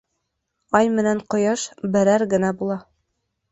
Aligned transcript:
Ай 0.79 0.89
менән 0.93 1.21
ҡояш 1.35 1.67
берәр 1.97 2.27
генә 2.35 2.53
була. 2.65 2.81